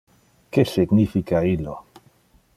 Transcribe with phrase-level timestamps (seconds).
[0.53, 1.75] Que significa illo?